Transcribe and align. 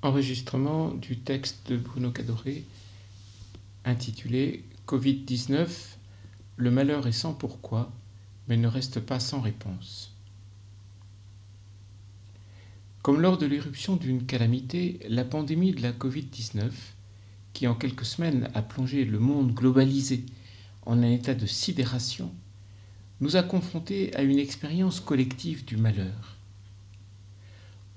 Enregistrement 0.00 0.90
du 0.90 1.18
texte 1.18 1.72
de 1.72 1.76
Bruno 1.76 2.12
Cadoré 2.12 2.64
intitulé 3.84 4.62
Covid-19 4.86 5.66
Le 6.56 6.70
malheur 6.70 7.08
est 7.08 7.12
sans 7.12 7.34
pourquoi, 7.34 7.90
mais 8.46 8.56
ne 8.56 8.68
reste 8.68 9.00
pas 9.00 9.18
sans 9.18 9.40
réponse. 9.40 10.14
Comme 13.02 13.20
lors 13.20 13.38
de 13.38 13.46
l'éruption 13.46 13.96
d'une 13.96 14.24
calamité, 14.24 15.00
la 15.08 15.24
pandémie 15.24 15.72
de 15.72 15.82
la 15.82 15.90
Covid-19, 15.90 16.70
qui 17.52 17.66
en 17.66 17.74
quelques 17.74 18.04
semaines 18.04 18.50
a 18.54 18.62
plongé 18.62 19.04
le 19.04 19.18
monde 19.18 19.52
globalisé 19.52 20.24
en 20.86 21.02
un 21.02 21.10
état 21.10 21.34
de 21.34 21.46
sidération, 21.46 22.32
nous 23.20 23.34
a 23.34 23.42
confrontés 23.42 24.14
à 24.14 24.22
une 24.22 24.38
expérience 24.38 25.00
collective 25.00 25.64
du 25.64 25.76
malheur. 25.76 26.37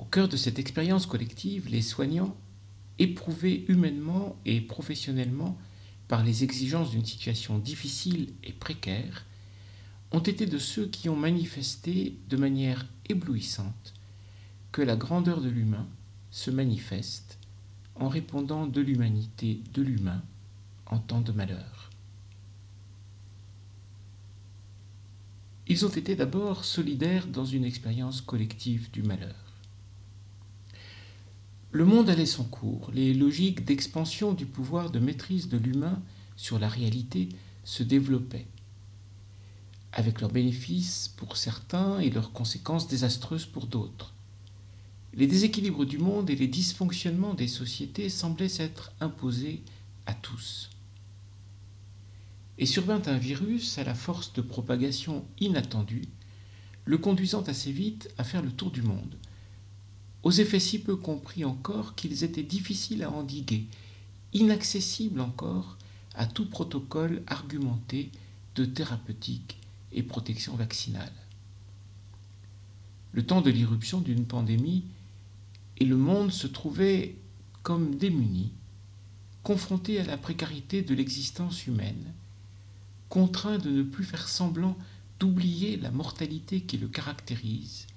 Au 0.01 0.05
cœur 0.05 0.27
de 0.27 0.35
cette 0.35 0.57
expérience 0.57 1.05
collective, 1.05 1.69
les 1.69 1.83
soignants, 1.83 2.35
éprouvés 2.97 3.65
humainement 3.69 4.35
et 4.45 4.59
professionnellement 4.59 5.57
par 6.07 6.23
les 6.23 6.43
exigences 6.43 6.89
d'une 6.89 7.05
situation 7.05 7.59
difficile 7.59 8.33
et 8.43 8.51
précaire, 8.51 9.25
ont 10.11 10.19
été 10.19 10.47
de 10.47 10.57
ceux 10.57 10.87
qui 10.87 11.07
ont 11.07 11.15
manifesté 11.15 12.17
de 12.29 12.35
manière 12.35 12.87
éblouissante 13.09 13.93
que 14.71 14.81
la 14.81 14.95
grandeur 14.95 15.39
de 15.39 15.49
l'humain 15.49 15.87
se 16.31 16.49
manifeste 16.49 17.37
en 17.95 18.09
répondant 18.09 18.65
de 18.65 18.81
l'humanité 18.81 19.61
de 19.73 19.83
l'humain 19.83 20.23
en 20.87 20.97
temps 20.97 21.21
de 21.21 21.31
malheur. 21.31 21.91
Ils 25.67 25.85
ont 25.85 25.89
été 25.89 26.15
d'abord 26.15 26.65
solidaires 26.65 27.27
dans 27.27 27.45
une 27.45 27.65
expérience 27.65 28.19
collective 28.19 28.89
du 28.91 29.03
malheur. 29.03 29.40
Le 31.73 31.85
monde 31.85 32.09
allait 32.09 32.25
son 32.25 32.43
cours, 32.43 32.91
les 32.93 33.13
logiques 33.13 33.63
d'expansion 33.63 34.33
du 34.33 34.45
pouvoir 34.45 34.91
de 34.91 34.99
maîtrise 34.99 35.47
de 35.47 35.57
l'humain 35.57 36.01
sur 36.35 36.59
la 36.59 36.67
réalité 36.67 37.29
se 37.63 37.81
développaient, 37.81 38.47
avec 39.93 40.19
leurs 40.19 40.33
bénéfices 40.33 41.13
pour 41.15 41.37
certains 41.37 41.99
et 42.01 42.09
leurs 42.09 42.33
conséquences 42.33 42.89
désastreuses 42.89 43.45
pour 43.45 43.67
d'autres. 43.67 44.13
Les 45.13 45.27
déséquilibres 45.27 45.85
du 45.85 45.97
monde 45.97 46.29
et 46.29 46.35
les 46.35 46.47
dysfonctionnements 46.47 47.35
des 47.35 47.47
sociétés 47.47 48.09
semblaient 48.09 48.49
s'être 48.49 48.91
imposés 48.99 49.63
à 50.05 50.13
tous. 50.13 50.71
Et 52.57 52.65
survint 52.65 53.01
un 53.05 53.17
virus 53.17 53.77
à 53.77 53.85
la 53.85 53.95
force 53.95 54.33
de 54.33 54.41
propagation 54.41 55.23
inattendue, 55.39 56.09
le 56.83 56.97
conduisant 56.97 57.43
assez 57.43 57.71
vite 57.71 58.13
à 58.17 58.25
faire 58.25 58.41
le 58.41 58.51
tour 58.51 58.71
du 58.71 58.81
monde, 58.81 59.15
aux 60.23 60.31
effets 60.31 60.59
si 60.59 60.79
peu 60.79 60.95
compris 60.95 61.45
encore 61.45 61.95
qu'ils 61.95 62.23
étaient 62.23 62.43
difficiles 62.43 63.03
à 63.03 63.11
endiguer, 63.11 63.65
inaccessibles 64.33 65.21
encore 65.21 65.77
à 66.15 66.25
tout 66.25 66.45
protocole 66.45 67.23
argumenté 67.27 68.11
de 68.55 68.65
thérapeutique 68.65 69.57
et 69.91 70.03
protection 70.03 70.55
vaccinale. 70.55 71.13
Le 73.13 73.25
temps 73.25 73.41
de 73.41 73.49
l'irruption 73.49 73.99
d'une 73.99 74.25
pandémie 74.25 74.83
et 75.77 75.85
le 75.85 75.97
monde 75.97 76.31
se 76.31 76.47
trouvait 76.47 77.15
comme 77.63 77.95
démuni, 77.95 78.51
confronté 79.43 79.99
à 79.99 80.05
la 80.05 80.17
précarité 80.17 80.81
de 80.81 80.93
l'existence 80.93 81.67
humaine, 81.67 82.13
contraint 83.09 83.57
de 83.57 83.69
ne 83.69 83.83
plus 83.83 84.03
faire 84.03 84.29
semblant 84.29 84.77
d'oublier 85.19 85.77
la 85.77 85.91
mortalité 85.91 86.61
qui 86.61 86.77
le 86.77 86.87
caractérise, 86.87 87.87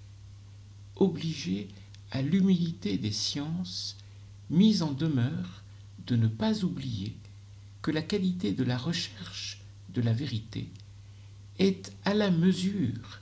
obligé 0.96 1.68
à 2.14 2.22
l'humilité 2.22 2.96
des 2.96 3.12
sciences, 3.12 3.96
mise 4.48 4.82
en 4.82 4.92
demeure 4.92 5.64
de 6.06 6.14
ne 6.14 6.28
pas 6.28 6.62
oublier 6.64 7.16
que 7.82 7.90
la 7.90 8.02
qualité 8.02 8.52
de 8.52 8.62
la 8.62 8.78
recherche 8.78 9.60
de 9.92 10.00
la 10.00 10.12
vérité 10.12 10.68
est 11.58 11.92
à 12.04 12.14
la 12.14 12.30
mesure 12.30 13.18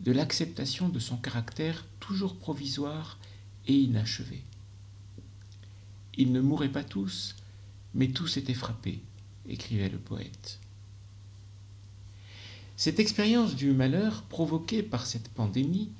de 0.00 0.12
l'acceptation 0.12 0.88
de 0.88 1.00
son 1.00 1.16
caractère 1.16 1.84
toujours 1.98 2.36
provisoire 2.36 3.18
et 3.66 3.74
inachevé. 3.74 4.42
Ils 6.16 6.32
ne 6.32 6.40
mouraient 6.40 6.72
pas 6.72 6.84
tous, 6.84 7.34
mais 7.92 8.08
tous 8.08 8.36
étaient 8.36 8.54
frappés, 8.54 9.00
écrivait 9.48 9.88
le 9.88 9.98
poète. 9.98 10.60
Cette 12.76 13.00
expérience 13.00 13.56
du 13.56 13.72
malheur 13.72 14.22
provoquée 14.22 14.84
par 14.84 15.06
cette 15.06 15.28
pandémie 15.28 15.90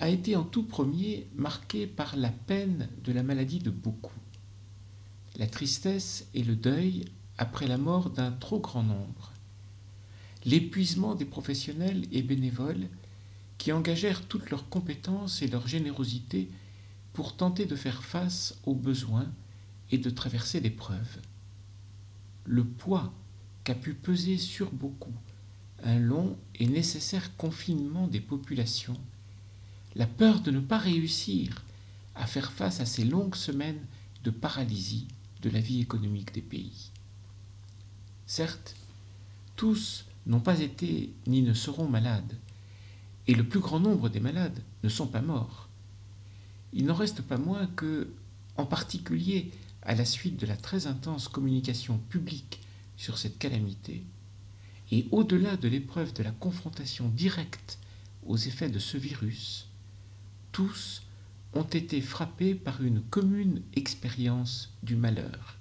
a 0.00 0.08
été 0.08 0.34
en 0.34 0.44
tout 0.44 0.62
premier 0.62 1.26
marqué 1.36 1.86
par 1.86 2.16
la 2.16 2.30
peine 2.30 2.88
de 3.04 3.12
la 3.12 3.22
maladie 3.22 3.58
de 3.58 3.70
beaucoup, 3.70 4.18
la 5.36 5.46
tristesse 5.46 6.26
et 6.34 6.42
le 6.42 6.56
deuil 6.56 7.04
après 7.36 7.66
la 7.66 7.76
mort 7.76 8.08
d'un 8.08 8.32
trop 8.32 8.60
grand 8.60 8.82
nombre, 8.82 9.32
l'épuisement 10.46 11.14
des 11.14 11.26
professionnels 11.26 12.06
et 12.12 12.22
bénévoles 12.22 12.88
qui 13.58 13.72
engagèrent 13.72 14.26
toutes 14.26 14.48
leurs 14.48 14.70
compétences 14.70 15.42
et 15.42 15.48
leur 15.48 15.68
générosité 15.68 16.50
pour 17.12 17.36
tenter 17.36 17.66
de 17.66 17.76
faire 17.76 18.02
face 18.02 18.58
aux 18.64 18.74
besoins 18.74 19.30
et 19.90 19.98
de 19.98 20.08
traverser 20.08 20.60
l'épreuve. 20.60 21.18
Le 22.46 22.64
poids 22.64 23.12
qu'a 23.64 23.74
pu 23.74 23.92
peser 23.92 24.38
sur 24.38 24.72
beaucoup 24.72 25.12
un 25.82 25.98
long 25.98 26.38
et 26.54 26.66
nécessaire 26.66 27.36
confinement 27.36 28.06
des 28.06 28.20
populations 28.20 28.96
la 29.94 30.06
peur 30.06 30.40
de 30.40 30.50
ne 30.50 30.60
pas 30.60 30.78
réussir 30.78 31.64
à 32.14 32.26
faire 32.26 32.52
face 32.52 32.80
à 32.80 32.86
ces 32.86 33.04
longues 33.04 33.34
semaines 33.34 33.84
de 34.24 34.30
paralysie 34.30 35.08
de 35.42 35.50
la 35.50 35.60
vie 35.60 35.80
économique 35.80 36.34
des 36.34 36.42
pays. 36.42 36.90
Certes, 38.26 38.76
tous 39.56 40.04
n'ont 40.26 40.40
pas 40.40 40.60
été 40.60 41.12
ni 41.26 41.42
ne 41.42 41.54
seront 41.54 41.88
malades, 41.88 42.36
et 43.26 43.34
le 43.34 43.46
plus 43.46 43.60
grand 43.60 43.80
nombre 43.80 44.08
des 44.08 44.20
malades 44.20 44.62
ne 44.82 44.88
sont 44.88 45.06
pas 45.06 45.22
morts. 45.22 45.68
Il 46.72 46.86
n'en 46.86 46.94
reste 46.94 47.22
pas 47.22 47.38
moins 47.38 47.66
que, 47.66 48.12
en 48.56 48.66
particulier 48.66 49.50
à 49.82 49.94
la 49.94 50.04
suite 50.04 50.38
de 50.38 50.46
la 50.46 50.56
très 50.56 50.86
intense 50.86 51.28
communication 51.28 51.98
publique 52.10 52.60
sur 52.96 53.18
cette 53.18 53.38
calamité, 53.38 54.04
et 54.92 55.06
au-delà 55.10 55.56
de 55.56 55.68
l'épreuve 55.68 56.12
de 56.12 56.22
la 56.22 56.32
confrontation 56.32 57.08
directe 57.08 57.78
aux 58.26 58.36
effets 58.36 58.68
de 58.68 58.78
ce 58.78 58.98
virus, 58.98 59.69
tous 60.52 61.02
ont 61.52 61.64
été 61.64 62.00
frappés 62.00 62.54
par 62.54 62.82
une 62.82 63.02
commune 63.02 63.62
expérience 63.74 64.72
du 64.82 64.96
malheur, 64.96 65.58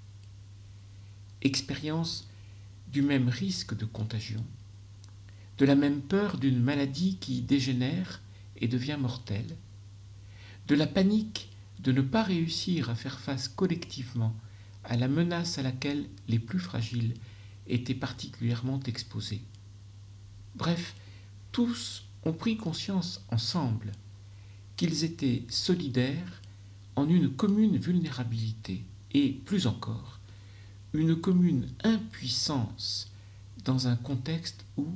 expérience 1.41 2.27
du 2.87 3.01
même 3.01 3.29
risque 3.29 3.75
de 3.75 3.85
contagion, 3.85 4.45
de 5.57 5.65
la 5.65 5.75
même 5.75 6.01
peur 6.01 6.37
d'une 6.37 6.61
maladie 6.61 7.17
qui 7.17 7.41
dégénère 7.41 8.21
et 8.57 8.67
devient 8.67 8.97
mortelle, 8.99 9.55
de 10.67 10.75
la 10.75 10.87
panique 10.87 11.49
de 11.79 11.91
ne 11.91 12.01
pas 12.01 12.23
réussir 12.23 12.89
à 12.89 12.95
faire 12.95 13.19
face 13.19 13.47
collectivement 13.47 14.35
à 14.83 14.97
la 14.97 15.07
menace 15.07 15.57
à 15.57 15.61
laquelle 15.61 16.07
les 16.27 16.39
plus 16.39 16.59
fragiles 16.59 17.13
étaient 17.67 17.95
particulièrement 17.95 18.79
exposés. 18.85 19.41
Bref, 20.55 20.95
tous 21.51 22.05
ont 22.23 22.33
pris 22.33 22.57
conscience 22.57 23.23
ensemble 23.29 23.91
qu'ils 24.79 25.03
étaient 25.03 25.43
solidaires 25.49 26.41
en 26.95 27.09
une 27.09 27.29
commune 27.29 27.75
vulnérabilité 27.75 28.85
et, 29.11 29.33
plus 29.33 29.67
encore, 29.67 30.21
une 30.93 31.17
commune 31.17 31.67
impuissance 31.83 33.11
dans 33.65 33.89
un 33.89 33.97
contexte 33.97 34.63
où 34.77 34.87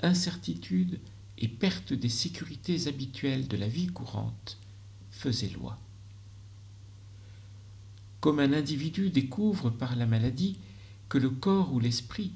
incertitude 0.00 0.98
et 1.36 1.48
perte 1.48 1.92
des 1.92 2.08
sécurités 2.08 2.88
habituelles 2.88 3.46
de 3.46 3.58
la 3.58 3.68
vie 3.68 3.88
courante 3.88 4.56
faisaient 5.10 5.50
loi. 5.50 5.78
Comme 8.20 8.38
un 8.38 8.54
individu 8.54 9.10
découvre 9.10 9.68
par 9.68 9.96
la 9.96 10.06
maladie 10.06 10.56
que 11.10 11.18
le 11.18 11.28
corps 11.28 11.74
ou 11.74 11.78
l'esprit, 11.78 12.32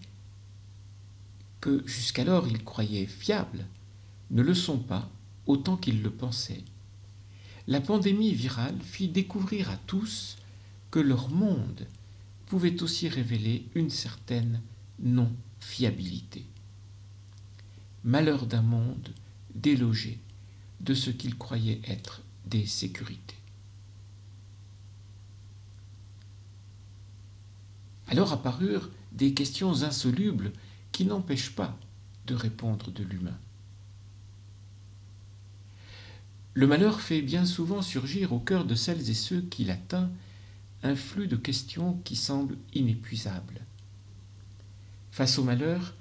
que 1.62 1.82
jusqu'alors 1.86 2.46
il 2.46 2.62
croyait 2.62 3.06
fiables, 3.06 3.64
ne 4.30 4.42
le 4.42 4.52
sont 4.52 4.80
pas 4.80 5.10
autant 5.46 5.78
qu'il 5.78 6.02
le 6.02 6.10
pensait, 6.10 6.62
la 7.66 7.80
pandémie 7.80 8.34
virale 8.34 8.78
fit 8.82 9.08
découvrir 9.08 9.70
à 9.70 9.76
tous 9.76 10.36
que 10.90 10.98
leur 10.98 11.30
monde 11.30 11.86
pouvait 12.46 12.82
aussi 12.82 13.08
révéler 13.08 13.66
une 13.74 13.90
certaine 13.90 14.60
non-fiabilité. 15.00 16.44
Malheur 18.04 18.46
d'un 18.46 18.62
monde 18.62 19.14
délogé 19.54 20.18
de 20.80 20.94
ce 20.94 21.10
qu'il 21.10 21.38
croyait 21.38 21.80
être 21.86 22.22
des 22.46 22.66
sécurités. 22.66 23.36
Alors 28.08 28.32
apparurent 28.32 28.90
des 29.12 29.32
questions 29.32 29.82
insolubles 29.82 30.52
qui 30.92 31.06
n'empêchent 31.06 31.54
pas 31.54 31.78
de 32.26 32.34
répondre 32.34 32.90
de 32.90 33.02
l'humain. 33.02 33.38
Le 36.54 36.68
malheur 36.68 37.00
fait 37.00 37.20
bien 37.20 37.44
souvent 37.44 37.82
surgir 37.82 38.32
au 38.32 38.38
cœur 38.38 38.64
de 38.64 38.76
celles 38.76 39.10
et 39.10 39.14
ceux 39.14 39.40
qui 39.40 39.64
l'atteint 39.64 40.10
un 40.84 40.94
flux 40.94 41.26
de 41.26 41.36
questions 41.36 41.98
qui 42.04 42.14
semblent 42.14 42.56
inépuisables. 42.74 43.60
Face 45.10 45.38
au 45.38 45.44
malheur, 45.44 45.94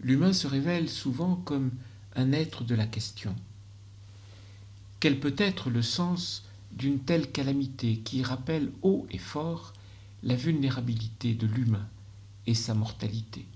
l'humain 0.00 0.32
se 0.32 0.46
révèle 0.46 0.88
souvent 0.88 1.36
comme 1.36 1.72
un 2.14 2.32
être 2.32 2.62
de 2.62 2.74
la 2.74 2.86
question. 2.86 3.34
Quel 5.00 5.18
peut 5.18 5.34
être 5.38 5.70
le 5.70 5.82
sens 5.82 6.44
d'une 6.72 7.00
telle 7.00 7.30
calamité 7.30 7.98
qui 7.98 8.22
rappelle 8.22 8.70
haut 8.82 9.06
et 9.10 9.18
fort 9.18 9.72
la 10.22 10.36
vulnérabilité 10.36 11.34
de 11.34 11.46
l'humain 11.46 11.86
et 12.46 12.54
sa 12.54 12.74
mortalité? 12.74 13.46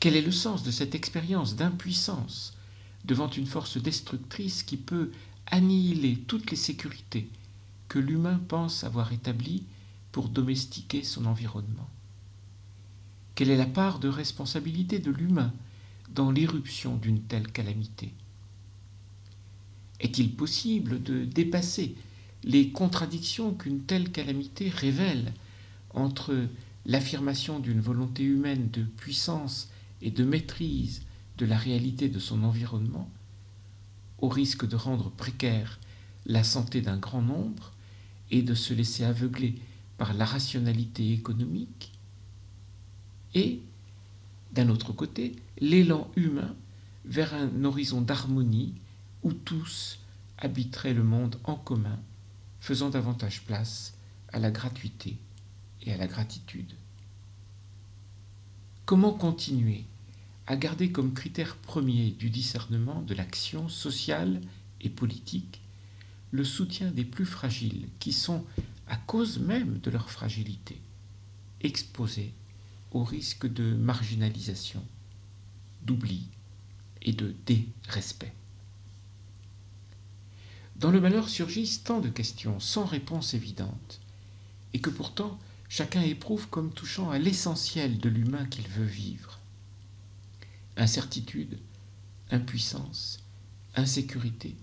Quel 0.00 0.16
est 0.16 0.22
le 0.22 0.32
sens 0.32 0.62
de 0.62 0.70
cette 0.70 0.94
expérience 0.94 1.56
d'impuissance 1.56 2.54
devant 3.04 3.30
une 3.30 3.46
force 3.46 3.78
destructrice 3.78 4.62
qui 4.62 4.76
peut 4.76 5.10
annihiler 5.46 6.16
toutes 6.26 6.50
les 6.50 6.56
sécurités 6.56 7.28
que 7.88 7.98
l'humain 7.98 8.40
pense 8.48 8.84
avoir 8.84 9.12
établies 9.12 9.64
pour 10.12 10.28
domestiquer 10.28 11.02
son 11.02 11.26
environnement. 11.26 11.88
Quelle 13.34 13.50
est 13.50 13.56
la 13.56 13.66
part 13.66 13.98
de 13.98 14.08
responsabilité 14.08 14.98
de 14.98 15.10
l'humain 15.10 15.52
dans 16.14 16.30
l'éruption 16.30 16.96
d'une 16.96 17.22
telle 17.22 17.50
calamité? 17.50 18.12
Est-il 20.00 20.34
possible 20.34 21.02
de 21.02 21.24
dépasser 21.24 21.94
les 22.44 22.70
contradictions 22.70 23.54
qu'une 23.54 23.80
telle 23.80 24.10
calamité 24.10 24.68
révèle 24.68 25.32
entre 25.90 26.34
l'affirmation 26.86 27.60
d'une 27.60 27.80
volonté 27.80 28.24
humaine 28.24 28.68
de 28.70 28.82
puissance 28.82 29.68
et 30.00 30.10
de 30.10 30.24
maîtrise 30.24 31.02
de 31.38 31.46
la 31.46 31.56
réalité 31.56 32.08
de 32.08 32.18
son 32.18 32.44
environnement, 32.44 33.10
au 34.18 34.28
risque 34.28 34.66
de 34.66 34.76
rendre 34.76 35.10
précaire 35.10 35.78
la 36.26 36.44
santé 36.44 36.80
d'un 36.80 36.96
grand 36.96 37.22
nombre 37.22 37.72
et 38.30 38.42
de 38.42 38.54
se 38.54 38.74
laisser 38.74 39.04
aveugler 39.04 39.56
par 39.98 40.14
la 40.14 40.24
rationalité 40.24 41.12
économique, 41.12 41.92
et, 43.34 43.62
d'un 44.52 44.68
autre 44.68 44.92
côté, 44.92 45.36
l'élan 45.58 46.10
humain 46.16 46.54
vers 47.04 47.34
un 47.34 47.64
horizon 47.64 48.00
d'harmonie 48.00 48.74
où 49.22 49.32
tous 49.32 49.98
habiteraient 50.38 50.94
le 50.94 51.02
monde 51.02 51.38
en 51.44 51.54
commun, 51.54 51.98
faisant 52.60 52.90
davantage 52.90 53.42
place 53.42 53.94
à 54.32 54.38
la 54.38 54.50
gratuité 54.50 55.16
et 55.82 55.92
à 55.92 55.96
la 55.96 56.06
gratitude. 56.06 56.72
Comment 58.84 59.12
continuer 59.12 59.84
à 60.46 60.56
garder 60.56 60.90
comme 60.90 61.14
critère 61.14 61.56
premier 61.56 62.10
du 62.10 62.30
discernement 62.30 63.02
de 63.02 63.14
l'action 63.14 63.68
sociale 63.68 64.40
et 64.80 64.88
politique 64.90 65.62
le 66.32 66.44
soutien 66.44 66.90
des 66.90 67.04
plus 67.04 67.26
fragiles 67.26 67.88
qui 68.00 68.12
sont, 68.12 68.44
à 68.88 68.96
cause 68.96 69.38
même 69.38 69.78
de 69.80 69.90
leur 69.90 70.10
fragilité, 70.10 70.80
exposés 71.60 72.32
au 72.90 73.04
risque 73.04 73.46
de 73.46 73.74
marginalisation, 73.74 74.82
d'oubli 75.82 76.26
et 77.02 77.12
de 77.12 77.34
dérespect. 77.46 78.32
Dans 80.76 80.90
le 80.90 81.00
malheur 81.00 81.28
surgissent 81.28 81.84
tant 81.84 82.00
de 82.00 82.08
questions 82.08 82.58
sans 82.60 82.86
réponse 82.86 83.34
évidente, 83.34 84.00
et 84.72 84.80
que 84.80 84.90
pourtant 84.90 85.38
chacun 85.68 86.02
éprouve 86.02 86.48
comme 86.48 86.72
touchant 86.72 87.10
à 87.10 87.18
l'essentiel 87.18 87.98
de 87.98 88.08
l'humain 88.08 88.46
qu'il 88.46 88.66
veut 88.68 88.84
vivre. 88.84 89.38
Incertitude, 90.78 91.58
impuissance, 92.30 93.18
insécurité 93.74 94.56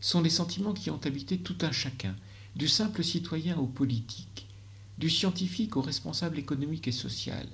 sont 0.00 0.20
les 0.20 0.30
sentiments 0.30 0.72
qui 0.72 0.90
ont 0.90 1.00
habité 1.04 1.38
tout 1.38 1.56
un 1.60 1.70
chacun, 1.70 2.16
du 2.56 2.66
simple 2.66 3.04
citoyen 3.04 3.56
au 3.56 3.66
politique, 3.66 4.48
du 4.98 5.08
scientifique 5.08 5.76
au 5.76 5.80
responsable 5.80 6.40
économique 6.40 6.88
et 6.88 6.92
social, 6.92 7.46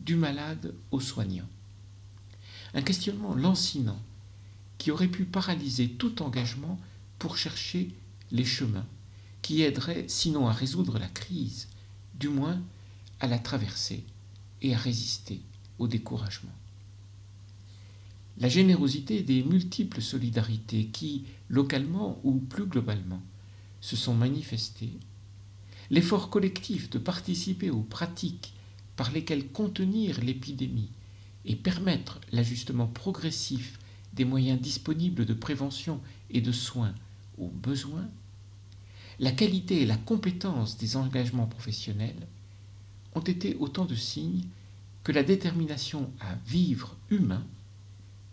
du 0.00 0.16
malade 0.16 0.74
au 0.90 1.00
soignant. 1.00 1.48
Un 2.74 2.82
questionnement 2.82 3.34
lancinant 3.34 4.00
qui 4.76 4.90
aurait 4.90 5.08
pu 5.08 5.24
paralyser 5.24 5.88
tout 5.88 6.22
engagement 6.22 6.78
pour 7.18 7.38
chercher 7.38 7.94
les 8.30 8.44
chemins 8.44 8.86
qui 9.40 9.62
aideraient 9.62 10.04
sinon 10.08 10.46
à 10.46 10.52
résoudre 10.52 10.98
la 10.98 11.08
crise, 11.08 11.68
du 12.14 12.28
moins 12.28 12.60
à 13.18 13.26
la 13.26 13.38
traverser 13.38 14.04
et 14.60 14.74
à 14.74 14.78
résister 14.78 15.40
au 15.78 15.88
découragement. 15.88 16.52
La 18.40 18.48
générosité 18.48 19.22
des 19.22 19.42
multiples 19.42 20.00
solidarités 20.00 20.86
qui, 20.86 21.24
localement 21.50 22.18
ou 22.24 22.38
plus 22.38 22.64
globalement, 22.64 23.20
se 23.82 23.96
sont 23.96 24.14
manifestées, 24.14 24.94
l'effort 25.90 26.30
collectif 26.30 26.88
de 26.88 26.98
participer 26.98 27.68
aux 27.68 27.82
pratiques 27.82 28.54
par 28.96 29.12
lesquelles 29.12 29.48
contenir 29.48 30.20
l'épidémie 30.22 30.90
et 31.44 31.54
permettre 31.54 32.20
l'ajustement 32.32 32.86
progressif 32.86 33.78
des 34.14 34.24
moyens 34.24 34.60
disponibles 34.60 35.26
de 35.26 35.34
prévention 35.34 36.00
et 36.30 36.40
de 36.40 36.52
soins 36.52 36.94
aux 37.38 37.48
besoins, 37.48 38.08
la 39.18 39.32
qualité 39.32 39.82
et 39.82 39.86
la 39.86 39.96
compétence 39.98 40.78
des 40.78 40.96
engagements 40.96 41.46
professionnels 41.46 42.26
ont 43.14 43.20
été 43.20 43.56
autant 43.56 43.84
de 43.84 43.94
signes 43.94 44.44
que 45.04 45.12
la 45.12 45.22
détermination 45.22 46.10
à 46.20 46.36
vivre 46.46 46.96
humain 47.10 47.44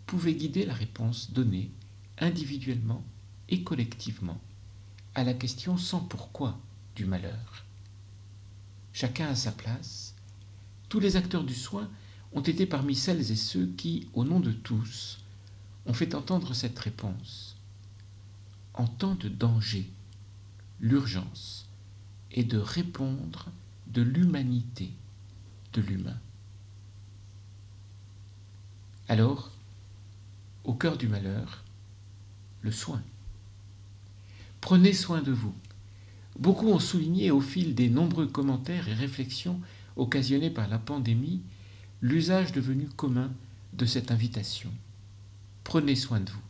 pouvait 0.08 0.34
guider 0.34 0.64
la 0.64 0.72
réponse 0.72 1.30
donnée 1.32 1.70
individuellement 2.18 3.04
et 3.50 3.62
collectivement 3.62 4.40
à 5.14 5.22
la 5.22 5.34
question 5.34 5.76
sans 5.76 6.00
pourquoi 6.00 6.58
du 6.96 7.04
malheur. 7.04 7.64
Chacun 8.94 9.28
à 9.28 9.34
sa 9.36 9.52
place, 9.52 10.14
tous 10.88 10.98
les 10.98 11.16
acteurs 11.16 11.44
du 11.44 11.54
soin 11.54 11.90
ont 12.32 12.40
été 12.40 12.64
parmi 12.64 12.94
celles 12.94 13.30
et 13.30 13.36
ceux 13.36 13.66
qui, 13.76 14.08
au 14.14 14.24
nom 14.24 14.40
de 14.40 14.50
tous, 14.50 15.18
ont 15.84 15.92
fait 15.92 16.14
entendre 16.14 16.54
cette 16.54 16.78
réponse. 16.78 17.56
En 18.72 18.86
temps 18.86 19.14
de 19.14 19.28
danger, 19.28 19.90
l'urgence 20.80 21.68
est 22.32 22.44
de 22.44 22.58
répondre 22.58 23.50
de 23.88 24.00
l'humanité 24.00 24.90
de 25.74 25.82
l'humain. 25.82 26.18
Alors, 29.08 29.52
au 30.68 30.74
cœur 30.74 30.98
du 30.98 31.08
malheur, 31.08 31.64
le 32.60 32.70
soin. 32.70 33.02
Prenez 34.60 34.92
soin 34.92 35.22
de 35.22 35.32
vous. 35.32 35.54
Beaucoup 36.38 36.68
ont 36.68 36.78
souligné 36.78 37.30
au 37.30 37.40
fil 37.40 37.74
des 37.74 37.88
nombreux 37.88 38.26
commentaires 38.26 38.86
et 38.86 38.92
réflexions 38.92 39.62
occasionnés 39.96 40.50
par 40.50 40.68
la 40.68 40.78
pandémie 40.78 41.40
l'usage 42.02 42.52
devenu 42.52 42.86
commun 42.86 43.32
de 43.72 43.86
cette 43.86 44.10
invitation. 44.10 44.70
Prenez 45.64 45.96
soin 45.96 46.20
de 46.20 46.30
vous. 46.30 46.42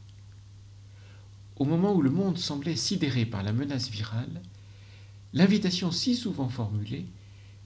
Au 1.55 1.65
moment 1.65 1.95
où 1.95 2.03
le 2.03 2.11
monde 2.11 2.39
semblait 2.39 2.75
sidéré 2.75 3.25
par 3.25 3.45
la 3.45 3.53
menace 3.53 3.89
virale, 3.89 4.43
l'invitation 5.33 5.93
si 5.93 6.17
souvent 6.17 6.49
formulée 6.49 7.07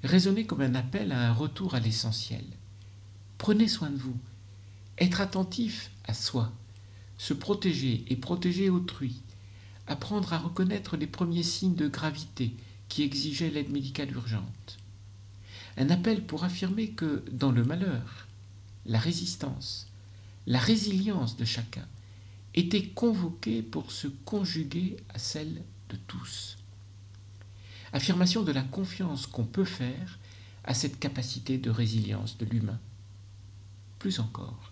résonnait 0.05 0.45
comme 0.45 0.61
un 0.61 0.75
appel 0.75 1.13
à 1.13 1.31
un 1.31 1.33
retour 1.33 1.75
à 1.75 1.81
l'essentiel. 1.81 2.45
Prenez 3.39 3.69
soin 3.69 3.89
de 3.89 3.97
vous, 3.97 4.19
être 4.99 5.21
attentif 5.21 5.91
à 6.05 6.15
soi, 6.15 6.53
se 7.19 7.35
protéger 7.35 8.05
et 8.09 8.17
protéger 8.17 8.71
autrui, 8.71 9.21
apprendre 9.87 10.33
à 10.33 10.39
reconnaître 10.39 10.97
les 10.97 11.07
premiers 11.07 11.43
signes 11.43 11.75
de 11.75 11.89
gravité 11.89 12.55
qui 12.89 13.03
exigeaient 13.03 13.51
l'aide 13.51 13.71
médicale 13.71 14.13
urgente. 14.13 14.79
Un 15.77 15.89
appel 15.91 16.25
pour 16.27 16.45
affirmer 16.45 16.91
que 16.91 17.25
dans 17.31 17.51
le 17.51 17.65
malheur, 17.65 18.27
la 18.85 18.99
résistance, 18.99 19.89
la 20.47 20.59
résilience 20.59 21.37
de 21.37 21.45
chacun 21.45 21.87
était 22.55 22.89
convoquée 22.89 23.63
pour 23.63 23.93
se 23.93 24.09
conjuguer 24.09 24.97
à 25.09 25.19
celle 25.19 25.63
de 25.89 25.97
tous. 26.07 26.59
Affirmation 27.93 28.43
de 28.43 28.53
la 28.53 28.63
confiance 28.63 29.27
qu'on 29.27 29.45
peut 29.45 29.65
faire 29.65 30.19
à 30.65 30.75
cette 30.75 30.99
capacité 30.99 31.59
de 31.59 31.71
résilience 31.71 32.39
de 32.39 32.45
l'humain. 32.45 32.79
Plus 33.99 34.21
encore, 34.21 34.72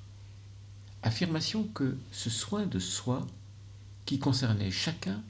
affirmation 1.02 1.64
que 1.64 1.96
ce 2.12 2.30
soin 2.30 2.66
de 2.66 2.78
soi, 2.78 3.26
qui 4.06 4.18
concernait 4.18 4.70
chacun, 4.70 5.22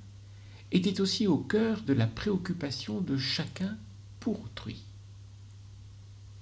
était 0.73 1.01
aussi 1.01 1.27
au 1.27 1.39
cœur 1.39 1.83
de 1.83 1.93
la 1.93 2.07
préoccupation 2.07 3.01
de 3.01 3.17
chacun 3.17 3.77
pour 4.21 4.43
autrui. 4.43 4.83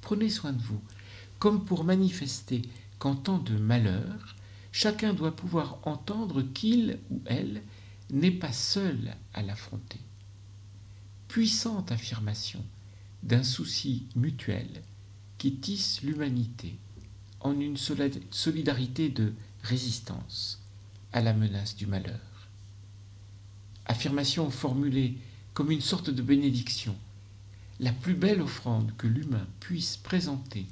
Prenez 0.01 0.31
soin 0.31 0.53
de 0.53 0.63
vous, 0.63 0.81
comme 1.39 1.65
pour 1.65 1.85
manifester 1.85 2.63
qu'en 2.99 3.15
temps 3.15 3.39
de 3.39 3.57
malheur, 3.57 4.37
chacun 4.73 5.15
doit 5.15 5.37
pouvoir 5.37 5.79
entendre 5.85 6.43
qu'il 6.43 6.99
ou 7.11 7.21
elle 7.27 7.63
n'est 8.11 8.31
pas 8.31 8.53
seul 8.53 9.15
à 9.35 9.43
l'affronter. 9.43 10.01
Puissante 11.29 11.93
affirmation 11.93 12.65
d'un 13.23 13.43
souci 13.43 14.07
mutuel 14.17 14.83
qui 15.37 15.57
tisse 15.57 16.03
l'humanité 16.03 16.79
en 17.41 17.59
une 17.59 17.77
solidarité 17.77 19.09
de 19.09 19.33
résistance 19.63 20.63
à 21.13 21.21
la 21.21 21.33
menace 21.33 21.77
du 21.77 21.87
malheur. 21.87 22.21
affirmation 23.87 24.51
formulée 24.51 25.17
comme 25.55 25.71
une 25.71 25.81
sorte 25.81 26.11
de 26.11 26.23
bénédiction, 26.23 26.95
la 27.81 27.93
plus 27.93 28.15
belle 28.15 28.43
offrande 28.43 28.93
que 28.97 29.07
l'humain 29.07 29.47
puisse 29.61 29.97
présenter 29.97 30.67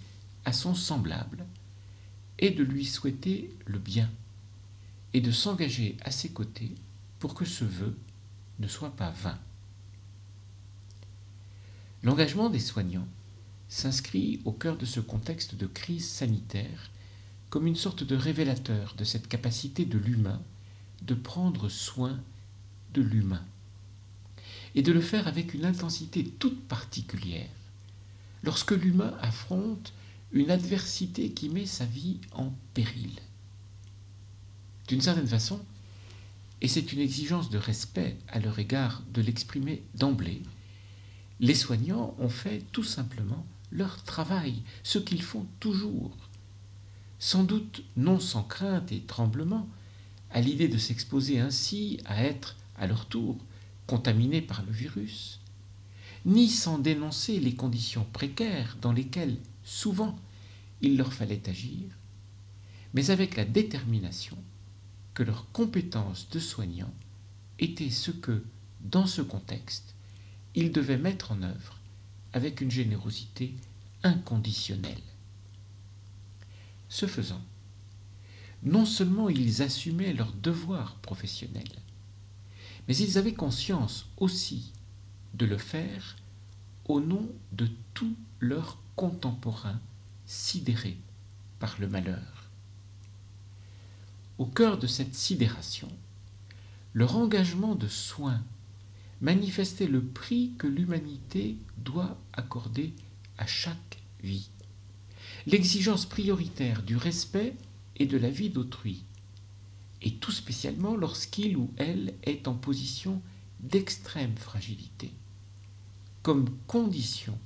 à 0.45 0.53
son 0.53 0.75
semblable 0.75 1.47
est 2.39 2.51
de 2.51 2.63
lui 2.63 2.85
souhaiter 2.85 3.55
le 3.65 3.79
bien 3.79 4.11
et 5.15 5.21
de 5.21 5.33
s'engager 5.33 5.97
à 6.03 6.11
ses 6.11 6.29
côtés 6.29 6.75
pour 7.19 7.35
que 7.35 7.45
ce 7.45 7.65
vœu 7.65 7.97
ne 8.59 8.69
soit 8.69 8.95
pas 8.95 9.11
vain. 9.11 9.39
L'engagement 12.03 12.51
des 12.51 12.61
soignants 12.61 13.09
s'inscrit 13.69 14.41
au 14.45 14.53
cœur 14.53 14.77
de 14.77 14.87
ce 14.87 15.01
contexte 15.01 15.55
de 15.55 15.67
crise 15.67 16.09
sanitaire 16.09 16.91
comme 17.51 17.67
une 17.67 17.77
sorte 17.77 18.05
de 18.05 18.17
révélateur 18.17 18.95
de 18.97 19.05
cette 19.05 19.29
capacité 19.29 19.85
de 19.85 19.99
l'humain 19.99 20.43
de 21.03 21.15
prendre 21.15 21.69
soin 21.69 22.19
de 22.95 23.03
l'humain 23.03 23.45
et 24.75 24.83
de 24.83 24.93
le 24.93 25.01
faire 25.01 25.27
avec 25.27 25.55
une 25.55 25.65
intensité 25.65 26.25
toute 26.25 26.63
particulière 26.69 27.49
lorsque 28.43 28.73
l'humain 28.73 29.17
affronte 29.21 29.93
une 30.33 30.51
adversité 30.51 31.31
qui 31.31 31.49
met 31.49 31.67
sa 31.67 31.85
vie 31.85 32.21
en 32.33 32.53
péril. 32.75 33.13
D'une 34.89 35.01
certaine 35.01 35.27
façon, 35.27 35.61
et 36.61 36.69
c'est 36.69 36.93
une 36.93 37.01
exigence 37.01 37.51
de 37.51 37.59
respect 37.59 38.17
à 38.29 38.39
leur 38.39 38.59
égard 38.59 39.03
de 39.13 39.21
l'exprimer 39.21 39.83
d'emblée, 39.95 40.43
les 41.41 41.55
soignants 41.55 42.15
ont 42.19 42.29
fait 42.29 42.65
tout 42.73 42.85
simplement 42.85 43.45
leur 43.71 44.03
travail, 44.05 44.63
ce 44.83 44.99
qu'ils 44.99 45.23
font 45.23 45.47
toujours. 45.61 46.17
Sans 47.19 47.45
doute 47.45 47.83
non 47.97 48.21
sans 48.21 48.43
crainte 48.43 48.93
et 48.93 49.01
tremblement, 49.01 49.69
à 50.31 50.41
l'idée 50.41 50.69
de 50.69 50.79
s'exposer 50.79 51.41
ainsi 51.41 51.99
à 52.05 52.23
être, 52.23 52.57
à 52.77 52.87
leur 52.87 53.07
tour, 53.07 53.37
contaminés 53.87 54.43
par 54.43 54.63
le 54.65 54.73
virus, 54.73 55.41
ni 56.25 56.49
sans 56.49 56.79
dénoncer 56.79 57.39
les 57.39 57.55
conditions 57.55 58.07
précaires 58.13 58.77
dans 58.83 58.93
lesquelles, 58.93 59.39
souvent, 59.65 60.19
il 60.83 60.97
leur 60.97 61.13
fallait 61.13 61.49
agir, 61.49 61.85
mais 62.95 63.11
avec 63.11 63.37
la 63.37 63.45
détermination 63.45 64.37
que 65.15 65.23
leurs 65.23 65.51
compétences 65.53 66.29
de 66.31 66.39
soignants 66.39 66.93
étaient 67.59 67.91
ce 67.91 68.11
que, 68.11 68.45
dans 68.83 69.07
ce 69.07 69.23
contexte, 69.23 69.95
ils 70.55 70.73
devaient 70.73 70.99
mettre 70.99 71.33
en 71.33 71.43
œuvre 71.43 71.76
avec 72.37 72.61
une 72.61 72.71
générosité 72.71 73.55
inconditionnelle. 74.03 75.01
Ce 76.91 77.07
faisant, 77.07 77.41
non 78.63 78.85
seulement 78.85 79.31
ils 79.31 79.63
assumaient 79.63 80.13
leurs 80.13 80.35
devoirs 80.35 80.97
professionnels, 80.97 81.81
mais 82.87 82.95
ils 82.95 83.17
avaient 83.17 83.33
conscience 83.33 84.05
aussi 84.19 84.71
de 85.33 85.47
le 85.47 85.57
faire 85.57 86.17
au 86.85 87.01
nom 87.01 87.27
de 87.53 87.71
tous 87.95 88.15
leurs 88.41 88.77
contemporains 88.97 89.81
sidérés 90.27 90.99
par 91.59 91.77
le 91.81 91.89
malheur. 91.89 92.51
Au 94.37 94.45
cœur 94.45 94.77
de 94.79 94.87
cette 94.87 95.15
sidération, 95.15 95.89
leur 96.93 97.17
engagement 97.17 97.77
de 97.77 97.89
soins 97.89 98.43
manifestait 99.21 99.87
le 99.87 100.03
prix 100.03 100.53
que 100.59 100.67
l'humanité 100.67 101.57
doit 101.79 102.19
accorder 102.33 102.93
à 103.39 103.47
chaque 103.47 104.03
vie, 104.23 104.51
l'exigence 105.47 106.07
prioritaire 106.07 106.83
du 106.83 106.97
respect 106.97 107.55
et 107.97 108.07
de 108.07 108.19
la 108.19 108.31
vie 108.31 108.51
d'autrui, 108.51 109.05
et 110.03 110.15
tout 110.15 110.33
spécialement 110.33 110.97
lorsqu'il 110.97 111.57
ou 111.57 111.71
elle 111.77 112.15
est 112.25 112.49
en 112.49 112.55
position 112.55 113.23
d'extrême 113.61 114.37
fragilité, 114.37 115.13
comme 116.23 116.51
condition 116.67 117.39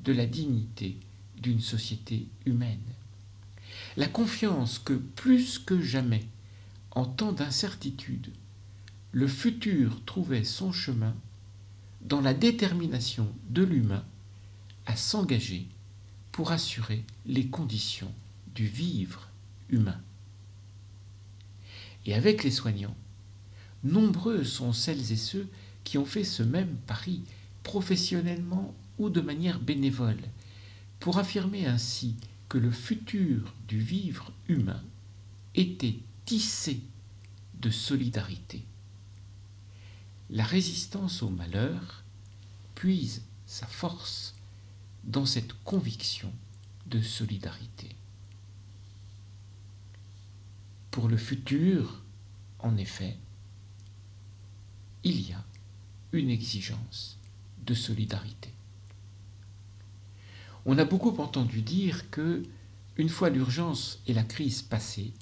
de 0.00 0.12
la 0.12 0.26
dignité 0.26 0.96
d'une 1.40 1.60
société 1.60 2.26
humaine. 2.46 2.80
La 3.96 4.08
confiance 4.08 4.78
que 4.78 4.94
plus 4.94 5.58
que 5.58 5.80
jamais 5.80 6.24
en 6.90 7.06
temps 7.06 7.32
d'incertitude, 7.32 8.30
le 9.12 9.26
futur 9.26 10.02
trouvait 10.06 10.44
son 10.44 10.72
chemin 10.72 11.14
dans 12.00 12.22
la 12.22 12.32
détermination 12.32 13.30
de 13.50 13.62
l'humain 13.62 14.04
à 14.86 14.96
s'engager 14.96 15.66
pour 16.32 16.50
assurer 16.50 17.04
les 17.26 17.46
conditions 17.46 18.12
du 18.54 18.66
vivre 18.66 19.28
humain. 19.68 20.00
Et 22.06 22.14
avec 22.14 22.42
les 22.42 22.50
soignants, 22.50 22.96
nombreux 23.84 24.44
sont 24.44 24.72
celles 24.72 25.12
et 25.12 25.16
ceux 25.16 25.46
qui 25.84 25.98
ont 25.98 26.06
fait 26.06 26.24
ce 26.24 26.42
même 26.42 26.76
pari 26.86 27.22
professionnellement 27.62 28.74
ou 28.98 29.10
de 29.10 29.20
manière 29.20 29.60
bénévole, 29.60 30.20
pour 31.00 31.18
affirmer 31.18 31.66
ainsi 31.66 32.16
que 32.48 32.58
le 32.58 32.70
futur 32.70 33.54
du 33.68 33.78
vivre 33.78 34.32
humain 34.48 34.82
était 35.54 35.98
tissé 36.24 36.80
de 37.60 37.70
solidarité. 37.70 38.64
La 40.32 40.44
résistance 40.44 41.22
au 41.22 41.28
malheur 41.28 42.04
puise 42.74 43.20
sa 43.44 43.66
force 43.66 44.34
dans 45.04 45.26
cette 45.26 45.52
conviction 45.62 46.32
de 46.86 47.02
solidarité. 47.02 47.94
Pour 50.90 51.08
le 51.08 51.18
futur, 51.18 52.00
en 52.60 52.78
effet, 52.78 53.18
il 55.04 55.28
y 55.28 55.34
a 55.34 55.44
une 56.12 56.30
exigence 56.30 57.18
de 57.66 57.74
solidarité. 57.74 58.54
On 60.64 60.78
a 60.78 60.86
beaucoup 60.86 61.14
entendu 61.20 61.60
dire 61.60 62.08
que, 62.08 62.42
une 62.96 63.10
fois 63.10 63.28
l'urgence 63.28 64.00
et 64.06 64.14
la 64.14 64.24
crise 64.24 64.62
passées, 64.62 65.12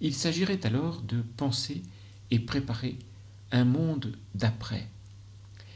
il 0.00 0.14
s'agirait 0.14 0.64
alors 0.64 1.02
de 1.02 1.20
penser 1.36 1.82
et 2.30 2.38
préparer 2.38 2.96
un 3.52 3.64
monde 3.64 4.16
d'après, 4.34 4.88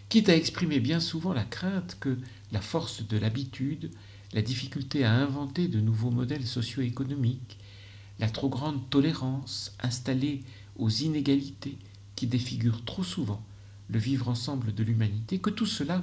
quitte 0.08 0.28
à 0.28 0.36
exprimer 0.36 0.80
bien 0.80 1.00
souvent 1.00 1.32
la 1.32 1.44
crainte 1.44 1.96
que 2.00 2.18
la 2.52 2.60
force 2.60 3.06
de 3.06 3.18
l'habitude, 3.18 3.90
la 4.32 4.42
difficulté 4.42 5.04
à 5.04 5.12
inventer 5.12 5.68
de 5.68 5.80
nouveaux 5.80 6.10
modèles 6.10 6.46
socio-économiques, 6.46 7.58
la 8.18 8.30
trop 8.30 8.48
grande 8.48 8.88
tolérance 8.90 9.74
installée 9.80 10.42
aux 10.76 10.90
inégalités 10.90 11.78
qui 12.14 12.26
défigurent 12.26 12.84
trop 12.84 13.02
souvent 13.02 13.42
le 13.90 13.98
vivre 13.98 14.28
ensemble 14.28 14.74
de 14.74 14.82
l'humanité, 14.82 15.38
que 15.38 15.50
tout 15.50 15.66
cela 15.66 16.02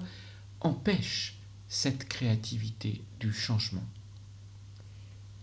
empêche 0.59 1.37
cette 1.67 2.07
créativité 2.07 3.01
du 3.19 3.33
changement. 3.33 3.85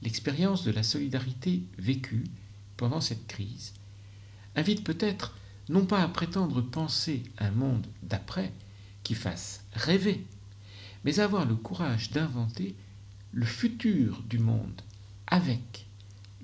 L'expérience 0.03 0.63
de 0.63 0.71
la 0.71 0.83
solidarité 0.83 1.63
vécue 1.79 2.25
pendant 2.77 3.01
cette 3.01 3.27
crise 3.27 3.73
invite 4.55 4.85
peut-être 4.85 5.38
non 5.69 5.85
pas 5.85 6.03
à 6.03 6.09
prétendre 6.09 6.61
penser 6.63 7.23
un 7.39 7.51
monde 7.51 7.87
d'après 8.03 8.53
qui 9.03 9.15
fasse 9.15 9.65
rêver, 9.73 10.25
mais 11.05 11.21
avoir 11.21 11.45
le 11.45 11.57
courage 11.57 12.11
d'inventer 12.11 12.75
le 13.33 13.45
futur 13.45 14.23
du 14.23 14.39
monde 14.39 14.81
avec 15.27 15.87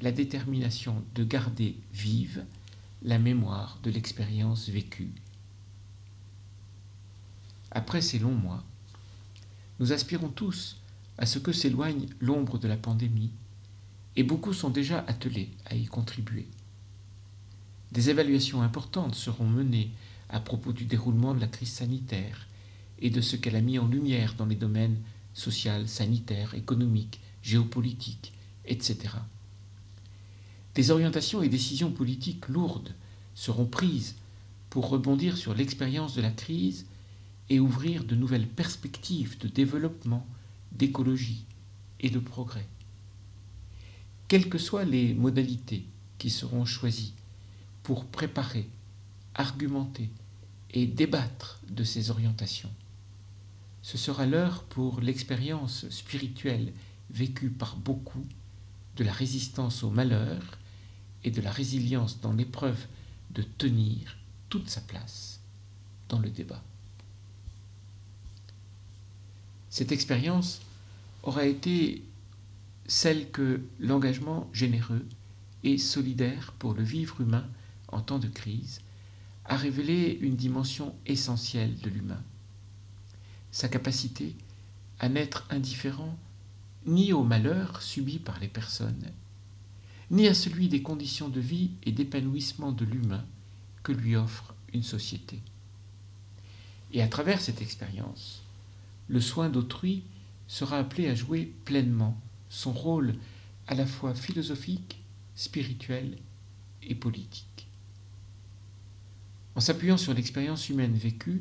la 0.00 0.12
détermination 0.12 1.02
de 1.14 1.24
garder 1.24 1.76
vive 1.92 2.44
la 3.02 3.18
mémoire 3.18 3.78
de 3.82 3.90
l'expérience 3.90 4.68
vécue. 4.68 5.12
Après 7.70 8.02
ces 8.02 8.18
longs 8.18 8.34
mois, 8.34 8.62
nous 9.80 9.92
aspirons 9.92 10.28
tous 10.28 10.76
à 11.18 11.26
ce 11.26 11.38
que 11.38 11.52
s'éloigne 11.52 12.06
l'ombre 12.20 12.58
de 12.58 12.68
la 12.68 12.76
pandémie 12.76 13.32
et 14.16 14.22
beaucoup 14.22 14.52
sont 14.52 14.70
déjà 14.70 15.04
attelés 15.06 15.50
à 15.66 15.74
y 15.74 15.86
contribuer. 15.86 16.46
Des 17.94 18.10
évaluations 18.10 18.60
importantes 18.60 19.14
seront 19.14 19.46
menées 19.46 19.90
à 20.28 20.40
propos 20.40 20.72
du 20.72 20.84
déroulement 20.84 21.34
de 21.34 21.40
la 21.40 21.46
crise 21.46 21.72
sanitaire 21.72 22.46
et 22.98 23.08
de 23.08 23.22
ce 23.22 23.36
qu'elle 23.36 23.56
a 23.56 23.62
mis 23.62 23.78
en 23.78 23.88
lumière 23.88 24.34
dans 24.34 24.44
les 24.44 24.54
domaines 24.56 24.98
social, 25.32 25.88
sanitaire, 25.88 26.54
économique, 26.54 27.20
géopolitique, 27.42 28.34
etc. 28.66 28.98
Des 30.74 30.90
orientations 30.90 31.42
et 31.42 31.48
décisions 31.48 31.90
politiques 31.90 32.48
lourdes 32.48 32.94
seront 33.34 33.66
prises 33.66 34.16
pour 34.68 34.90
rebondir 34.90 35.36
sur 35.36 35.54
l'expérience 35.54 36.14
de 36.14 36.22
la 36.22 36.30
crise 36.30 36.86
et 37.48 37.60
ouvrir 37.60 38.04
de 38.04 38.14
nouvelles 38.14 38.48
perspectives 38.48 39.38
de 39.38 39.48
développement, 39.48 40.26
d'écologie 40.72 41.44
et 42.00 42.10
de 42.10 42.18
progrès 42.18 42.66
quelles 44.28 44.48
que 44.48 44.58
soient 44.58 44.84
les 44.84 45.14
modalités 45.14 45.84
qui 46.18 46.30
seront 46.30 46.64
choisies 46.64 47.14
pour 47.84 48.06
préparer, 48.06 48.68
argumenter 49.34 50.10
et 50.70 50.86
débattre 50.86 51.60
de 51.70 51.84
ces 51.84 52.10
orientations. 52.10 52.72
Ce 53.82 53.98
sera 53.98 54.26
l'heure 54.26 54.64
pour 54.64 55.00
l'expérience 55.00 55.88
spirituelle 55.90 56.72
vécue 57.10 57.50
par 57.50 57.76
beaucoup 57.76 58.26
de 58.96 59.04
la 59.04 59.12
résistance 59.12 59.84
au 59.84 59.90
malheur 59.90 60.58
et 61.22 61.30
de 61.30 61.40
la 61.42 61.52
résilience 61.52 62.20
dans 62.20 62.32
l'épreuve 62.32 62.86
de 63.30 63.42
tenir 63.42 64.16
toute 64.48 64.70
sa 64.70 64.80
place 64.80 65.40
dans 66.08 66.18
le 66.18 66.30
débat. 66.30 66.62
Cette 69.68 69.92
expérience 69.92 70.62
aura 71.22 71.44
été 71.44 72.02
celle 72.86 73.30
que 73.30 73.60
l'engagement 73.78 74.48
généreux 74.52 75.04
et 75.64 75.78
solidaire 75.78 76.54
pour 76.58 76.74
le 76.74 76.82
vivre 76.82 77.20
humain 77.20 77.46
en 77.94 78.00
temps 78.00 78.18
de 78.18 78.28
crise 78.28 78.80
a 79.44 79.56
révélé 79.56 80.18
une 80.20 80.36
dimension 80.36 80.94
essentielle 81.06 81.76
de 81.80 81.90
l'humain, 81.90 82.22
sa 83.52 83.68
capacité 83.68 84.34
à 84.98 85.08
n'être 85.08 85.46
indifférent 85.50 86.18
ni 86.86 87.12
au 87.12 87.22
malheur 87.22 87.82
subi 87.82 88.18
par 88.18 88.38
les 88.40 88.48
personnes, 88.48 89.10
ni 90.10 90.28
à 90.28 90.34
celui 90.34 90.68
des 90.68 90.82
conditions 90.82 91.28
de 91.28 91.40
vie 91.40 91.70
et 91.84 91.92
d'épanouissement 91.92 92.72
de 92.72 92.84
l'humain 92.84 93.24
que 93.82 93.92
lui 93.92 94.16
offre 94.16 94.54
une 94.72 94.82
société. 94.82 95.40
Et 96.92 97.02
à 97.02 97.08
travers 97.08 97.40
cette 97.40 97.62
expérience, 97.62 98.42
le 99.08 99.20
soin 99.20 99.48
d'autrui 99.48 100.02
sera 100.48 100.78
appelé 100.78 101.08
à 101.08 101.14
jouer 101.14 101.52
pleinement 101.64 102.18
son 102.48 102.72
rôle 102.72 103.14
à 103.66 103.74
la 103.74 103.86
fois 103.86 104.14
philosophique, 104.14 105.02
spirituel 105.34 106.16
et 106.82 106.94
politique. 106.94 107.53
En 109.56 109.60
s'appuyant 109.60 109.96
sur 109.96 110.14
l'expérience 110.14 110.68
humaine 110.68 110.94
vécue, 110.94 111.40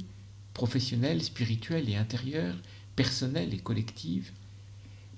professionnelle, 0.53 1.23
spirituelle 1.23 1.89
et 1.89 1.95
intérieure, 1.95 2.55
personnelle 2.95 3.53
et 3.53 3.59
collective, 3.59 4.31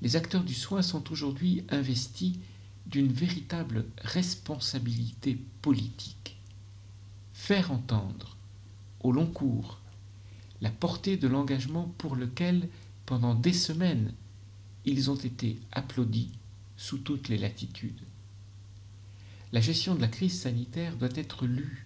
les 0.02 0.16
acteurs 0.16 0.44
du 0.44 0.54
soin 0.54 0.82
sont 0.82 1.12
aujourd'hui 1.12 1.64
investis 1.70 2.38
d'une 2.86 3.12
véritable 3.12 3.86
responsabilité 3.98 5.38
politique. 5.62 6.38
Faire 7.34 7.72
entendre, 7.72 8.38
au 9.02 9.12
long 9.12 9.28
cours, 9.28 9.80
la 10.62 10.70
portée 10.70 11.18
de 11.18 11.28
l'engagement 11.28 11.94
pour 11.98 12.16
lequel, 12.16 12.70
pendant 13.06 13.36
des 13.36 13.54
semaines, 13.54 14.14
ils 14.86 15.12
ont 15.12 15.16
été 15.16 15.60
applaudis 15.72 16.32
sous 16.78 17.00
toutes 17.00 17.28
les 17.28 17.38
latitudes. 17.38 18.02
La 19.52 19.62
gestion 19.62 19.96
de 19.96 20.02
la 20.02 20.08
crise 20.08 20.40
sanitaire 20.40 20.96
doit 20.96 21.10
être 21.16 21.46
lue, 21.46 21.85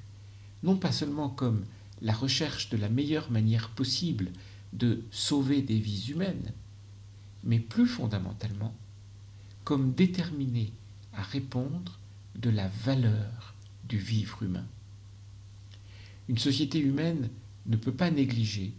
non 0.64 0.76
pas 0.76 0.92
seulement 0.92 1.30
comme 1.30 1.66
la 2.02 2.14
recherche 2.14 2.70
de 2.70 2.78
la 2.78 2.90
meilleure 2.90 3.32
manière 3.32 3.70
possible 3.70 4.32
de 4.74 5.04
sauver 5.12 5.62
des 5.62 5.80
vies 5.80 6.12
humaines, 6.12 6.52
mais 7.44 7.60
plus 7.60 7.88
fondamentalement 7.88 8.74
comme 9.64 9.94
déterminée 9.94 10.72
à 11.14 11.22
répondre 11.22 12.00
de 12.36 12.50
la 12.50 12.68
valeur 12.68 13.54
du 13.88 13.98
vivre 13.98 14.44
humain. 14.44 14.66
Une 16.28 16.38
société 16.38 16.80
humaine 16.80 17.30
ne 17.66 17.76
peut 17.76 17.94
pas 17.94 18.12
négliger, 18.12 18.74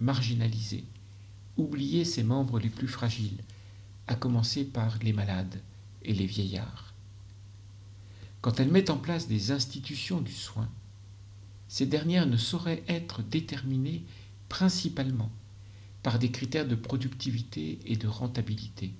marginaliser, 0.00 0.84
oublier 1.56 2.04
ses 2.04 2.22
membres 2.22 2.58
les 2.58 2.68
plus 2.68 2.88
fragiles, 2.88 3.42
à 4.06 4.14
commencer 4.14 4.64
par 4.64 4.98
les 5.02 5.12
malades 5.12 5.60
et 6.02 6.14
les 6.14 6.26
vieillards. 6.26 6.92
Quand 8.40 8.60
elle 8.60 8.70
met 8.70 8.90
en 8.90 8.98
place 8.98 9.28
des 9.28 9.52
institutions 9.52 10.20
du 10.20 10.32
soin, 10.32 10.68
ces 11.74 11.86
dernières 11.86 12.28
ne 12.28 12.36
sauraient 12.36 12.84
être 12.86 13.20
déterminées 13.20 14.04
principalement 14.48 15.32
par 16.04 16.20
des 16.20 16.30
critères 16.30 16.68
de 16.68 16.76
productivité 16.76 17.80
et 17.84 17.96
de 17.96 18.06
rentabilité, 18.06 18.94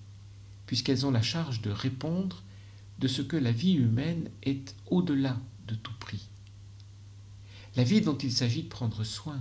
puisqu'elles 0.67 1.07
ont 1.07 1.13
la 1.13 1.23
charge 1.23 1.63
de 1.63 1.71
répondre 1.71 2.43
de 2.99 3.07
ce 3.07 3.23
que 3.23 3.37
la 3.37 3.53
vie 3.53 3.75
humaine 3.75 4.29
est 4.43 4.75
au-delà 4.91 5.39
de 5.69 5.77
tout 5.77 5.95
prix. 6.01 6.27
La 7.77 7.85
vie 7.85 8.01
dont 8.01 8.19
il 8.19 8.33
s'agit 8.33 8.65
de 8.65 8.69
prendre 8.69 9.05
soin 9.05 9.41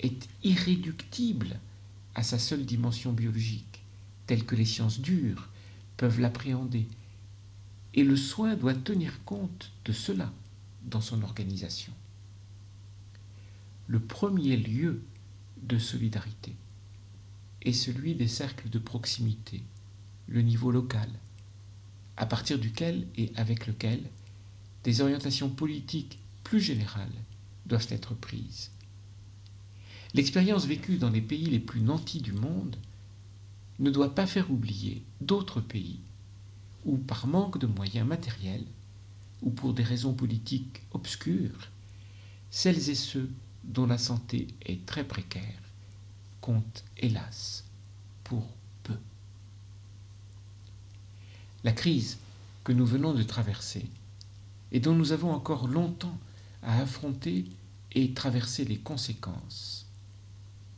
est 0.00 0.26
irréductible 0.42 1.60
à 2.14 2.22
sa 2.22 2.38
seule 2.38 2.64
dimension 2.64 3.12
biologique, 3.12 3.82
telle 4.26 4.46
que 4.46 4.56
les 4.56 4.64
sciences 4.64 5.00
dures 5.00 5.50
peuvent 5.98 6.18
l'appréhender, 6.18 6.88
et 7.92 8.04
le 8.04 8.16
soin 8.16 8.56
doit 8.56 8.72
tenir 8.72 9.22
compte 9.24 9.70
de 9.84 9.92
cela 9.92 10.32
dans 10.86 11.02
son 11.02 11.22
organisation. 11.22 11.92
Le 13.86 14.00
premier 14.00 14.56
lieu 14.56 15.02
de 15.62 15.78
solidarité 15.78 16.54
est 17.62 17.72
celui 17.72 18.14
des 18.14 18.28
cercles 18.28 18.70
de 18.70 18.78
proximité, 18.78 19.62
le 20.26 20.40
niveau 20.40 20.70
local, 20.70 21.08
à 22.16 22.24
partir 22.24 22.58
duquel 22.58 23.06
et 23.16 23.30
avec 23.36 23.66
lequel 23.66 24.00
des 24.84 25.00
orientations 25.00 25.50
politiques 25.50 26.18
plus 26.44 26.60
générales 26.60 27.12
doivent 27.66 27.88
être 27.90 28.14
prises. 28.14 28.70
L'expérience 30.14 30.66
vécue 30.66 30.96
dans 30.96 31.10
les 31.10 31.20
pays 31.20 31.46
les 31.46 31.58
plus 31.58 31.80
nantis 31.80 32.20
du 32.20 32.32
monde 32.32 32.76
ne 33.80 33.90
doit 33.90 34.14
pas 34.14 34.26
faire 34.26 34.50
oublier 34.50 35.02
d'autres 35.20 35.60
pays 35.60 35.98
où, 36.84 36.96
par 36.96 37.26
manque 37.26 37.58
de 37.58 37.66
moyens 37.66 38.06
matériels 38.06 38.66
ou 39.42 39.50
pour 39.50 39.74
des 39.74 39.82
raisons 39.82 40.14
politiques 40.14 40.82
obscures, 40.92 41.70
celles 42.50 42.88
et 42.88 42.94
ceux 42.94 43.28
dont 43.66 43.86
la 43.86 43.98
santé 43.98 44.48
est 44.64 44.84
très 44.86 45.04
précaire 45.04 45.42
comptent, 46.40 46.84
hélas, 46.98 47.64
pour 48.22 48.46
peu. 48.82 48.96
La 51.64 51.72
crise 51.72 52.18
que 52.64 52.72
nous 52.72 52.84
venons 52.84 53.14
de 53.14 53.22
traverser 53.22 53.86
et 54.72 54.80
dont 54.80 54.94
nous 54.94 55.12
avons 55.12 55.32
encore 55.32 55.68
longtemps 55.68 56.18
à 56.62 56.80
affronter 56.80 57.46
et 57.92 58.12
traverser 58.12 58.64
les 58.64 58.78
conséquences, 58.78 59.86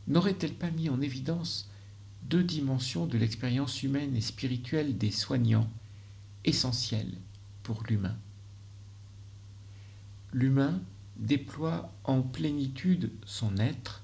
n'aurait-elle 0.06 0.54
pas 0.54 0.70
mis 0.70 0.88
en 0.88 1.00
évidence 1.00 1.68
deux 2.24 2.44
dimensions 2.44 3.06
de 3.06 3.18
l'expérience 3.18 3.82
humaine 3.82 4.14
et 4.16 4.20
spirituelle 4.20 4.98
des 4.98 5.10
soignants 5.10 5.68
essentielles 6.44 7.14
pour 7.62 7.82
l'humain? 7.84 8.16
L'humain 10.32 10.80
déploie 11.18 11.92
en 12.04 12.22
plénitude 12.22 13.10
son 13.24 13.56
être 13.56 14.02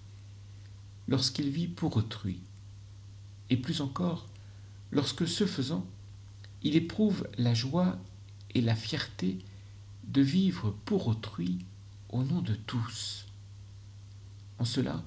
lorsqu'il 1.08 1.50
vit 1.50 1.68
pour 1.68 1.96
autrui, 1.96 2.40
et 3.50 3.56
plus 3.56 3.80
encore 3.80 4.28
lorsque 4.90 5.26
ce 5.26 5.46
faisant, 5.46 5.86
il 6.62 6.76
éprouve 6.76 7.28
la 7.38 7.54
joie 7.54 7.98
et 8.54 8.60
la 8.60 8.74
fierté 8.74 9.38
de 10.04 10.22
vivre 10.22 10.74
pour 10.84 11.08
autrui 11.08 11.58
au 12.10 12.22
nom 12.22 12.40
de 12.40 12.54
tous. 12.54 13.26
En 14.58 14.64
cela, 14.64 15.02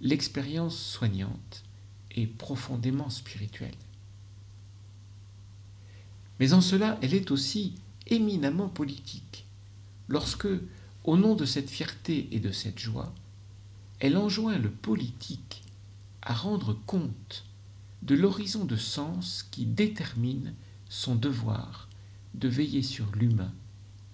l'expérience 0.00 0.76
soignante 0.76 1.64
est 2.10 2.26
profondément 2.26 3.10
spirituelle. 3.10 3.76
Mais 6.38 6.52
en 6.52 6.60
cela, 6.60 6.98
elle 7.02 7.14
est 7.14 7.30
aussi 7.30 7.74
éminemment 8.06 8.68
politique, 8.68 9.46
lorsque, 10.08 10.48
au 11.10 11.16
nom 11.16 11.34
de 11.34 11.44
cette 11.44 11.68
fierté 11.68 12.28
et 12.30 12.38
de 12.38 12.52
cette 12.52 12.78
joie, 12.78 13.12
elle 13.98 14.16
enjoint 14.16 14.58
le 14.58 14.70
politique 14.70 15.64
à 16.22 16.32
rendre 16.32 16.78
compte 16.86 17.46
de 18.02 18.14
l'horizon 18.14 18.64
de 18.64 18.76
sens 18.76 19.44
qui 19.50 19.66
détermine 19.66 20.54
son 20.88 21.16
devoir 21.16 21.88
de 22.34 22.46
veiller 22.46 22.84
sur 22.84 23.10
l'humain, 23.16 23.52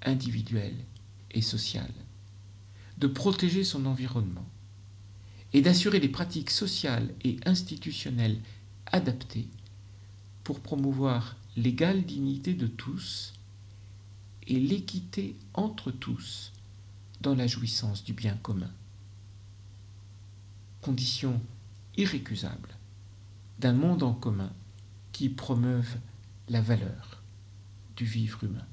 individuel 0.06 0.72
et 1.32 1.42
social, 1.42 1.90
de 2.96 3.06
protéger 3.08 3.62
son 3.62 3.84
environnement 3.84 4.48
et 5.52 5.60
d'assurer 5.60 6.00
les 6.00 6.08
pratiques 6.08 6.48
sociales 6.48 7.12
et 7.24 7.36
institutionnelles 7.44 8.40
adaptées 8.86 9.48
pour 10.44 10.60
promouvoir 10.60 11.36
l'égale 11.58 12.06
dignité 12.06 12.54
de 12.54 12.66
tous 12.66 13.34
et 14.46 14.58
l'équité 14.58 15.36
entre 15.52 15.90
tous 15.90 16.52
dans 17.26 17.34
la 17.34 17.48
jouissance 17.48 18.04
du 18.04 18.12
bien 18.12 18.36
commun. 18.36 18.70
Condition 20.80 21.40
irrécusable 21.96 22.68
d'un 23.58 23.72
monde 23.72 24.04
en 24.04 24.12
commun 24.12 24.52
qui 25.10 25.28
promeuve 25.28 25.96
la 26.48 26.60
valeur 26.60 27.24
du 27.96 28.04
vivre 28.04 28.44
humain. 28.44 28.68